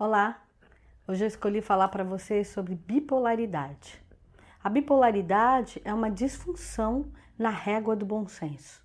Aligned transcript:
Olá, 0.00 0.40
hoje 1.08 1.24
eu 1.24 1.26
escolhi 1.26 1.60
falar 1.60 1.88
para 1.88 2.04
vocês 2.04 2.46
sobre 2.46 2.76
bipolaridade. 2.76 4.00
A 4.62 4.68
bipolaridade 4.68 5.82
é 5.84 5.92
uma 5.92 6.08
disfunção 6.08 7.10
na 7.36 7.50
régua 7.50 7.96
do 7.96 8.06
bom 8.06 8.28
senso. 8.28 8.80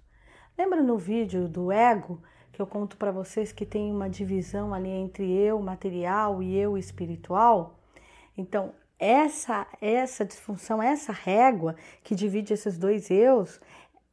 Lembra 0.58 0.82
no 0.82 0.98
vídeo 0.98 1.48
do 1.48 1.72
ego 1.72 2.20
que 2.52 2.60
eu 2.60 2.66
conto 2.66 2.98
para 2.98 3.12
vocês 3.12 3.52
que 3.52 3.64
tem 3.64 3.92
uma 3.92 4.10
divisão 4.10 4.74
ali 4.74 4.90
entre 4.90 5.32
eu 5.32 5.62
material 5.62 6.42
e 6.42 6.58
eu 6.58 6.76
espiritual? 6.80 7.80
Então, 8.36 8.74
essa 8.98 9.68
essa 9.80 10.26
disfunção, 10.26 10.82
essa 10.82 11.12
régua 11.12 11.76
que 12.04 12.16
divide 12.16 12.54
esses 12.54 12.76
dois 12.76 13.12
eus, 13.12 13.62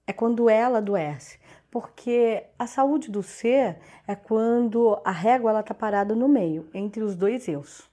é 0.07 0.13
quando 0.13 0.51
ela 0.51 0.77
adoece 0.77 1.40
porque 1.71 2.45
a 2.59 2.67
saúde 2.67 3.11
do 3.11 3.23
ser 3.23 3.79
é 4.07 4.15
quando 4.15 5.01
a 5.05 5.13
régua 5.13 5.59
está 5.61 5.73
parada 5.73 6.15
no 6.15 6.29
meio, 6.29 6.69
entre 6.75 7.03
os 7.03 7.15
dois 7.15 7.47
eus, 7.47 7.89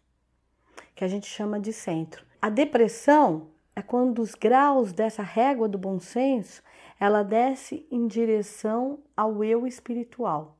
que 0.95 1.03
a 1.03 1.07
gente 1.07 1.27
chama 1.27 1.59
de 1.59 1.71
centro. 1.71 2.25
A 2.41 2.49
depressão 2.49 3.49
é 3.75 3.81
quando 3.81 4.19
os 4.19 4.33
graus 4.33 4.91
dessa 4.91 5.21
régua 5.21 5.67
do 5.67 5.77
bom 5.77 5.99
senso 5.99 6.63
ela 6.99 7.21
desce 7.21 7.87
em 7.91 8.07
direção 8.07 8.99
ao 9.15 9.43
eu 9.43 9.67
espiritual. 9.67 10.57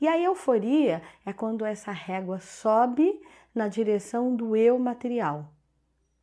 E 0.00 0.06
a 0.06 0.18
euforia 0.18 1.02
é 1.26 1.32
quando 1.32 1.64
essa 1.64 1.90
régua 1.90 2.38
sobe 2.38 3.20
na 3.54 3.68
direção 3.68 4.34
do 4.34 4.56
eu 4.56 4.78
material. 4.78 5.52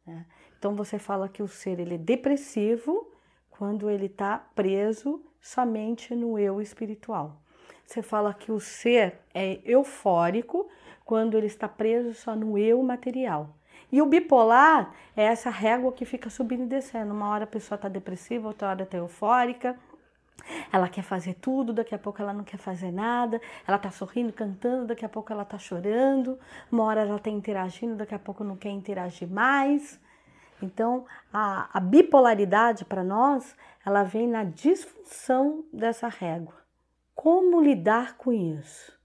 Né? 0.05 0.26
Então 0.58 0.76
você 0.76 0.98
fala 0.98 1.27
que 1.30 1.44
o 1.44 1.48
ser 1.48 1.80
ele 1.80 1.96
é 1.96 1.98
depressivo 1.98 3.12
quando 3.49 3.90
ele 3.90 4.05
está 4.05 4.38
preso 4.38 5.21
somente 5.41 6.16
no 6.16 6.38
eu 6.38 6.61
espiritual. 6.61 7.41
Você 7.85 8.02
fala 8.02 8.34
que 8.34 8.52
o 8.52 8.59
ser 8.59 9.20
é 9.34 9.59
eufórico 9.65 10.70
quando 11.03 11.38
ele 11.38 11.48
está 11.48 11.67
preso 11.67 12.13
só 12.13 12.35
no 12.35 12.57
eu 12.57 12.81
material. 12.84 13.55
E 13.91 14.02
o 14.02 14.05
bipolar 14.05 14.93
é 15.17 15.23
essa 15.23 15.49
régua 15.49 15.91
que 15.91 16.05
fica 16.05 16.29
subindo 16.29 16.63
e 16.63 16.68
descendo. 16.68 17.13
Uma 17.13 17.29
hora 17.29 17.46
a 17.46 17.48
pessoa 17.48 17.76
está 17.76 17.90
depressiva, 17.90 18.48
outra 18.48 18.70
hora 18.70 18.84
está 18.84 18.98
eufórica. 18.98 19.76
Ela 20.71 20.87
quer 20.87 21.01
fazer 21.01 21.34
tudo, 21.35 21.74
daqui 21.74 21.96
a 21.96 21.98
pouco 21.98 22.21
ela 22.21 22.34
não 22.34 22.43
quer 22.43 22.57
fazer 22.57 22.91
nada. 22.91 23.41
Ela 23.68 23.77
está 23.77 23.90
sorrindo, 23.90 24.31
cantando, 24.31 24.87
daqui 24.87 25.03
a 25.03 25.09
pouco 25.09 25.34
ela 25.34 25.43
está 25.43 25.57
chorando. 25.57 26.40
Uma 26.71 26.84
hora 26.84 27.01
ela 27.01 27.18
está 27.18 27.29
interagindo, 27.29 27.96
daqui 27.96 28.13
a 28.13 28.20
pouco 28.20 28.43
não 28.43 28.55
quer 28.55 28.70
interagir 28.70 29.27
mais. 29.27 29.99
Então, 30.62 31.05
a, 31.32 31.70
a 31.77 31.79
bipolaridade 31.79 32.85
para 32.85 33.04
nós, 33.04 33.55
ela 33.85 34.04
vem 34.04 34.27
na 34.27 34.43
disfunção 34.43 35.63
dessa 35.71 36.07
régua. 36.07 36.54
Como 37.15 37.62
lidar 37.62 38.18
com 38.18 38.32
isso? 38.32 38.98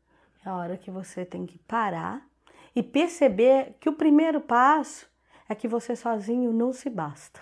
É 0.45 0.49
a 0.49 0.57
hora 0.57 0.77
que 0.77 0.91
você 0.91 1.25
tem 1.25 1.47
que 1.47 1.59
parar 1.59 2.27
e 2.75 2.83
perceber 2.83 3.77
que 3.81 3.89
o 3.89 3.95
primeiro 3.95 4.41
passo 4.41 5.09
é 5.49 5.55
que 5.55 5.69
você 5.69 5.95
sozinho 5.95 6.53
não 6.53 6.73
se 6.73 6.91
basta. 6.91 7.41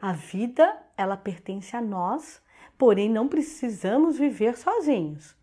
A 0.00 0.12
vida, 0.12 0.76
ela 0.96 1.16
pertence 1.16 1.76
a 1.76 1.80
nós, 1.80 2.42
porém 2.76 3.08
não 3.08 3.28
precisamos 3.28 4.18
viver 4.18 4.56
sozinhos. 4.56 5.34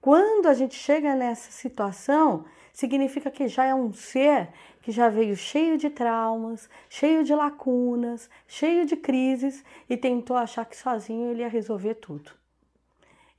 Quando 0.00 0.46
a 0.46 0.54
gente 0.54 0.74
chega 0.74 1.14
nessa 1.14 1.52
situação, 1.52 2.44
significa 2.72 3.30
que 3.30 3.46
já 3.48 3.64
é 3.64 3.74
um 3.74 3.92
ser 3.92 4.48
que 4.80 4.90
já 4.90 5.08
veio 5.08 5.36
cheio 5.36 5.78
de 5.78 5.88
traumas, 5.88 6.68
cheio 6.88 7.22
de 7.22 7.34
lacunas, 7.34 8.28
cheio 8.48 8.84
de 8.84 8.96
crises 8.96 9.64
e 9.88 9.96
tentou 9.96 10.36
achar 10.36 10.64
que 10.64 10.76
sozinho 10.76 11.30
ele 11.30 11.42
ia 11.42 11.48
resolver 11.48 11.94
tudo. 11.94 12.32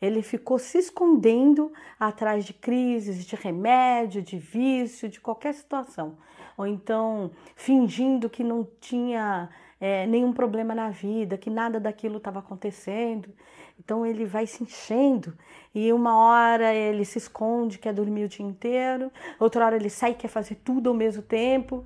Ele 0.01 0.21
ficou 0.21 0.59
se 0.59 0.77
escondendo 0.77 1.71
atrás 1.99 2.45
de 2.45 2.53
crises, 2.53 3.25
de 3.25 3.35
remédio, 3.35 4.21
de 4.21 4.37
vício, 4.37 5.07
de 5.07 5.19
qualquer 5.19 5.53
situação. 5.53 6.17
Ou 6.57 6.67
então 6.67 7.31
fingindo 7.55 8.29
que 8.29 8.43
não 8.43 8.67
tinha 8.79 9.49
é, 9.83 10.07
nenhum 10.07 10.31
problema 10.31 10.73
na 10.73 10.89
vida, 10.89 11.37
que 11.37 11.49
nada 11.49 11.77
daquilo 11.77 12.15
estava 12.15 12.39
acontecendo. 12.39 13.35
Então 13.77 14.05
ele 14.05 14.25
vai 14.25 14.47
se 14.47 14.63
enchendo 14.63 15.37
e 15.75 15.91
uma 15.91 16.15
hora 16.15 16.73
ele 16.73 17.03
se 17.03 17.17
esconde, 17.17 17.77
quer 17.77 17.93
dormir 17.93 18.23
o 18.23 18.29
dia 18.29 18.45
inteiro, 18.45 19.11
outra 19.37 19.65
hora 19.65 19.75
ele 19.75 19.89
sai 19.89 20.13
quer 20.13 20.29
fazer 20.29 20.55
tudo 20.63 20.87
ao 20.87 20.95
mesmo 20.95 21.21
tempo. 21.21 21.83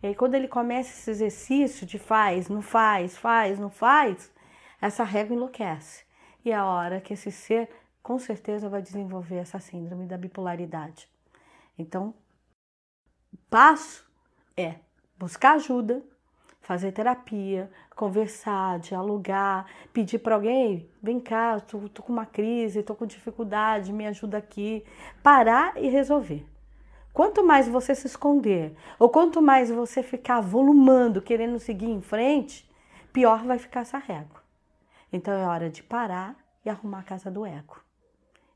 E 0.00 0.06
aí, 0.06 0.14
quando 0.14 0.36
ele 0.36 0.46
começa 0.46 0.90
esse 0.90 1.10
exercício 1.10 1.84
de 1.84 1.98
faz, 1.98 2.48
não 2.48 2.62
faz, 2.62 3.18
faz, 3.18 3.58
não 3.58 3.68
faz, 3.68 4.32
essa 4.80 5.02
régua 5.02 5.34
enlouquece. 5.34 6.04
E 6.44 6.52
é 6.52 6.54
a 6.54 6.64
hora 6.64 7.00
que 7.00 7.14
esse 7.14 7.32
ser 7.32 7.68
com 8.00 8.16
certeza 8.16 8.68
vai 8.68 8.80
desenvolver 8.80 9.38
essa 9.38 9.58
síndrome 9.58 10.06
da 10.06 10.16
bipolaridade. 10.16 11.08
Então, 11.76 12.14
o 13.32 13.36
passo 13.50 14.08
é 14.56 14.76
buscar 15.18 15.56
ajuda, 15.56 16.00
fazer 16.60 16.92
terapia, 16.92 17.70
conversar, 17.96 18.78
dialogar, 18.78 19.66
pedir 19.92 20.18
para 20.18 20.34
alguém, 20.34 20.88
vem 21.02 21.18
cá, 21.18 21.58
tô, 21.60 21.88
tô 21.88 22.02
com 22.02 22.12
uma 22.12 22.26
crise, 22.26 22.82
tô 22.82 22.94
com 22.94 23.06
dificuldade, 23.06 23.92
me 23.92 24.06
ajuda 24.06 24.38
aqui, 24.38 24.84
parar 25.22 25.76
e 25.76 25.88
resolver. 25.88 26.46
Quanto 27.12 27.44
mais 27.44 27.66
você 27.66 27.94
se 27.94 28.06
esconder, 28.06 28.74
ou 28.98 29.08
quanto 29.08 29.42
mais 29.42 29.70
você 29.70 30.02
ficar 30.02 30.40
volumando, 30.40 31.20
querendo 31.20 31.58
seguir 31.58 31.90
em 31.90 32.00
frente, 32.00 32.70
pior 33.12 33.44
vai 33.44 33.58
ficar 33.58 33.80
essa 33.80 33.98
régua. 33.98 34.40
Então 35.12 35.34
é 35.34 35.44
hora 35.44 35.68
de 35.68 35.82
parar 35.82 36.36
e 36.64 36.70
arrumar 36.70 37.00
a 37.00 37.04
casa 37.04 37.30
do 37.30 37.44
ego. 37.44 37.80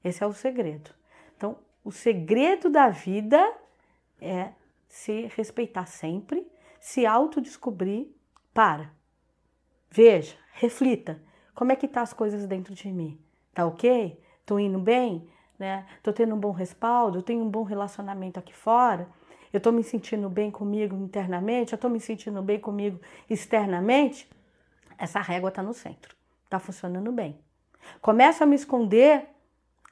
Esse 0.04 0.22
é 0.22 0.26
o 0.26 0.32
segredo. 0.32 0.91
Então, 1.36 1.56
o 1.82 1.91
segredo 1.91 2.71
da 2.71 2.88
vida 2.88 3.53
é 4.21 4.50
se 4.88 5.28
respeitar 5.34 5.86
sempre, 5.86 6.47
se 6.84 7.06
autodescobrir, 7.06 8.15
para. 8.53 8.91
Veja, 9.91 10.37
reflita, 10.53 11.19
como 11.55 11.72
é 11.72 11.77
que 11.77 11.89
tá 11.89 12.03
as 12.03 12.12
coisas 12.12 12.47
dentro 12.47 12.75
de 12.75 12.93
mim? 12.93 13.19
Tá 13.55 13.65
ok? 13.65 14.22
Tô 14.45 14.59
indo 14.59 14.78
bem? 14.78 15.27
Né? 15.59 15.87
Tô 16.03 16.12
tendo 16.12 16.34
um 16.34 16.39
bom 16.39 16.50
respaldo, 16.50 17.22
tenho 17.22 17.43
um 17.43 17.49
bom 17.49 17.62
relacionamento 17.62 18.39
aqui 18.39 18.55
fora? 18.55 19.09
Eu 19.50 19.61
tô 19.61 19.72
me 19.72 19.83
sentindo 19.83 20.28
bem 20.28 20.50
comigo 20.50 20.95
internamente? 20.95 21.72
Eu 21.72 21.78
tô 21.78 21.89
me 21.89 21.99
sentindo 21.99 22.43
bem 22.43 22.61
comigo 22.61 23.01
externamente? 23.31 24.28
Essa 24.99 25.21
régua 25.21 25.51
tá 25.51 25.62
no 25.62 25.72
centro, 25.72 26.15
tá 26.51 26.59
funcionando 26.59 27.11
bem. 27.11 27.41
Começo 28.03 28.45
a 28.45 28.47
me 28.47 28.56
esconder, 28.56 29.27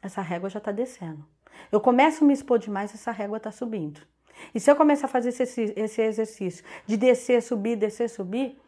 essa 0.02 0.20
régua 0.20 0.50
já 0.50 0.60
tá 0.60 0.70
descendo. 0.70 1.26
Eu 1.72 1.80
começo 1.80 2.22
a 2.22 2.26
me 2.26 2.34
expor 2.34 2.58
demais, 2.58 2.92
essa 2.92 3.10
régua 3.10 3.40
tá 3.40 3.50
subindo. 3.50 4.11
E 4.54 4.60
se 4.60 4.70
eu 4.70 4.76
começar 4.76 5.06
a 5.06 5.10
fazer 5.10 5.30
esse, 5.30 5.72
esse 5.76 6.02
exercício 6.02 6.64
de 6.86 6.96
descer, 6.96 7.42
subir, 7.42 7.76
descer, 7.76 8.08
subir, 8.08 8.60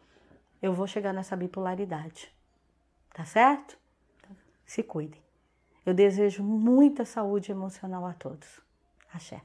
eu 0.61 0.73
vou 0.73 0.87
chegar 0.87 1.13
nessa 1.13 1.35
bipolaridade. 1.35 2.33
Tá 3.13 3.25
certo? 3.25 3.77
Se 4.65 4.83
cuidem. 4.83 5.21
Eu 5.85 5.93
desejo 5.93 6.43
muita 6.43 7.05
saúde 7.05 7.51
emocional 7.51 8.05
a 8.05 8.13
todos. 8.13 8.59
Axé. 9.13 9.41